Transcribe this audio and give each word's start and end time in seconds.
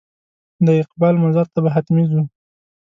د 0.65 0.67
اقبال 0.83 1.15
مزار 1.23 1.47
ته 1.53 1.59
به 1.63 1.69
حتمي 1.75 2.05
ځو. 2.11 2.21